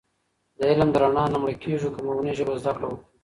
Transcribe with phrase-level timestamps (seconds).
[0.57, 3.05] د علم د رڼا نه مړکېږو که په مورنۍ ژبه زده کړه وکړو.